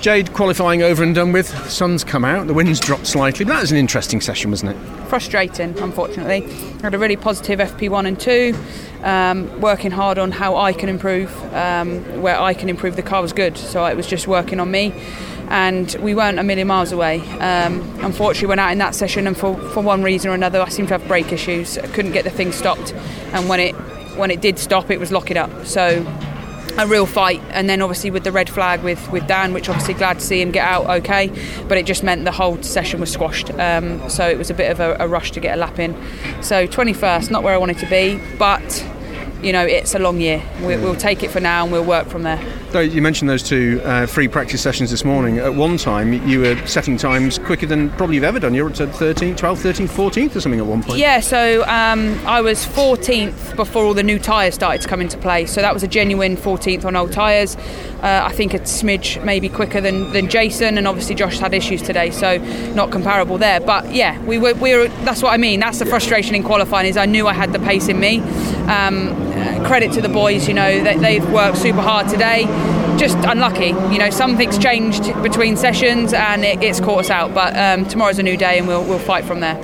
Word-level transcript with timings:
Jade 0.00 0.32
qualifying 0.34 0.82
over 0.82 1.02
and 1.02 1.14
done 1.14 1.32
with. 1.32 1.48
Sun's 1.68 2.04
come 2.04 2.24
out, 2.24 2.46
the 2.46 2.54
wind's 2.54 2.80
dropped 2.80 3.06
slightly, 3.06 3.44
but 3.44 3.54
that 3.54 3.60
was 3.62 3.72
an 3.72 3.78
interesting 3.78 4.20
session, 4.20 4.50
wasn't 4.50 4.72
it? 4.72 5.06
Frustrating, 5.08 5.76
unfortunately. 5.78 6.44
I 6.44 6.82
had 6.82 6.94
a 6.94 6.98
really 6.98 7.16
positive 7.16 7.58
FP1 7.58 8.06
and 8.06 8.20
2, 8.20 8.54
um, 9.02 9.60
working 9.60 9.90
hard 9.90 10.18
on 10.18 10.32
how 10.32 10.56
I 10.56 10.72
can 10.72 10.88
improve, 10.88 11.30
um, 11.54 12.22
where 12.22 12.38
I 12.38 12.54
can 12.54 12.68
improve. 12.68 12.96
The 12.96 13.02
car 13.02 13.22
was 13.22 13.32
good, 13.32 13.56
so 13.56 13.84
it 13.86 13.96
was 13.96 14.06
just 14.06 14.28
working 14.28 14.60
on 14.60 14.70
me. 14.70 14.92
And 15.48 15.94
we 16.00 16.14
weren't 16.14 16.38
a 16.38 16.42
million 16.42 16.66
miles 16.66 16.92
away. 16.92 17.20
Um, 17.38 17.80
unfortunately, 18.02 18.48
went 18.48 18.60
out 18.60 18.72
in 18.72 18.78
that 18.78 18.94
session, 18.94 19.26
and 19.26 19.36
for, 19.36 19.56
for 19.70 19.80
one 19.80 20.02
reason 20.02 20.30
or 20.30 20.34
another, 20.34 20.60
I 20.60 20.68
seemed 20.68 20.88
to 20.88 20.98
have 20.98 21.06
brake 21.08 21.32
issues. 21.32 21.78
I 21.78 21.86
couldn't 21.86 22.12
get 22.12 22.24
the 22.24 22.30
thing 22.30 22.52
stopped, 22.52 22.92
and 23.32 23.48
when 23.48 23.60
it 23.60 23.74
when 24.16 24.30
it 24.30 24.40
did 24.40 24.58
stop, 24.58 24.90
it 24.90 24.98
was 24.98 25.12
locking 25.12 25.36
up. 25.36 25.66
So 25.66 26.02
a 26.78 26.86
real 26.86 27.06
fight. 27.06 27.42
And 27.50 27.68
then 27.68 27.82
obviously 27.82 28.10
with 28.10 28.24
the 28.24 28.32
red 28.32 28.48
flag 28.48 28.82
with, 28.82 29.10
with 29.10 29.26
Dan 29.26 29.52
which 29.52 29.68
obviously 29.68 29.94
glad 29.94 30.18
to 30.18 30.24
see 30.24 30.40
him 30.40 30.50
get 30.50 30.66
out 30.66 30.86
okay 31.00 31.30
but 31.68 31.78
it 31.78 31.86
just 31.86 32.02
meant 32.02 32.24
the 32.24 32.32
whole 32.32 32.62
session 32.62 33.00
was 33.00 33.12
squashed. 33.12 33.50
Um, 33.58 34.08
so 34.08 34.28
it 34.28 34.38
was 34.38 34.50
a 34.50 34.54
bit 34.54 34.70
of 34.70 34.80
a, 34.80 34.96
a 35.00 35.08
rush 35.08 35.32
to 35.32 35.40
get 35.40 35.56
a 35.56 35.60
lap 35.60 35.78
in. 35.78 35.94
So 36.42 36.66
21st 36.66 37.30
not 37.30 37.42
where 37.42 37.54
I 37.54 37.58
wanted 37.58 37.78
to 37.78 37.86
be 37.86 38.20
but 38.38 38.86
you 39.42 39.52
know 39.52 39.64
it's 39.64 39.94
a 39.94 39.98
long 39.98 40.20
year. 40.20 40.42
We, 40.60 40.76
we'll 40.76 40.96
take 40.96 41.22
it 41.22 41.30
for 41.30 41.40
now 41.40 41.64
and 41.64 41.72
we'll 41.72 41.84
work 41.84 42.08
from 42.08 42.22
there 42.22 42.40
you 42.80 43.02
mentioned 43.02 43.28
those 43.28 43.42
two 43.42 43.80
uh, 43.84 44.06
free 44.06 44.28
practice 44.28 44.60
sessions 44.60 44.90
this 44.90 45.04
morning. 45.04 45.38
At 45.38 45.54
one 45.54 45.76
time, 45.76 46.12
you 46.26 46.40
were 46.40 46.66
setting 46.66 46.96
times 46.96 47.38
quicker 47.38 47.66
than 47.66 47.90
probably 47.90 48.16
you've 48.16 48.24
ever 48.24 48.40
done. 48.40 48.54
You're 48.54 48.68
at 48.68 48.74
13th, 48.74 49.36
12th, 49.36 49.86
13th, 49.86 49.88
14th 49.88 50.36
or 50.36 50.40
something 50.40 50.60
at 50.60 50.66
one 50.66 50.82
point. 50.82 50.98
Yeah, 50.98 51.20
so 51.20 51.62
um, 51.62 52.18
I 52.26 52.40
was 52.40 52.66
14th 52.66 53.56
before 53.56 53.84
all 53.84 53.94
the 53.94 54.02
new 54.02 54.18
tyres 54.18 54.54
started 54.54 54.82
to 54.82 54.88
come 54.88 55.00
into 55.00 55.18
play. 55.18 55.46
So 55.46 55.60
that 55.60 55.74
was 55.74 55.82
a 55.82 55.88
genuine 55.88 56.36
14th 56.36 56.84
on 56.84 56.96
old 56.96 57.12
tyres. 57.12 57.56
Uh, 58.02 58.22
I 58.24 58.32
think 58.32 58.54
a 58.54 58.58
smidge 58.60 59.22
maybe 59.24 59.48
quicker 59.48 59.80
than, 59.80 60.12
than 60.12 60.28
Jason, 60.28 60.78
and 60.78 60.86
obviously 60.86 61.14
Josh 61.14 61.38
had 61.38 61.54
issues 61.54 61.82
today, 61.82 62.10
so 62.10 62.38
not 62.74 62.90
comparable 62.90 63.38
there. 63.38 63.60
But 63.60 63.94
yeah, 63.94 64.22
we 64.24 64.38
were, 64.38 64.54
we 64.54 64.76
were 64.76 64.88
that's 65.04 65.22
what 65.22 65.32
I 65.32 65.38
mean. 65.38 65.60
That's 65.60 65.78
the 65.78 65.86
frustration 65.86 66.34
in 66.34 66.42
qualifying 66.42 66.86
is 66.86 66.96
I 66.96 67.06
knew 67.06 67.26
I 67.26 67.32
had 67.32 67.52
the 67.52 67.58
pace 67.58 67.88
in 67.88 67.98
me. 67.98 68.20
Um, 68.68 69.35
credit 69.66 69.92
to 69.92 70.00
the 70.00 70.08
boys, 70.08 70.48
you 70.48 70.54
know, 70.54 70.82
they, 70.82 70.96
they've 70.96 71.30
worked 71.30 71.58
super 71.58 71.80
hard 71.80 72.08
today. 72.08 72.44
Just 72.98 73.18
unlucky, 73.18 73.68
you 73.92 73.98
know. 73.98 74.08
Something's 74.08 74.58
changed 74.58 75.04
between 75.22 75.56
sessions 75.56 76.14
and 76.14 76.44
it, 76.44 76.62
it's 76.62 76.80
caught 76.80 77.00
us 77.00 77.10
out. 77.10 77.34
But 77.34 77.54
um, 77.56 77.86
tomorrow's 77.86 78.18
a 78.18 78.22
new 78.22 78.38
day, 78.38 78.58
and 78.58 78.66
we'll 78.66 78.84
we'll 78.84 78.98
fight 78.98 79.24
from 79.24 79.40
there. 79.40 79.62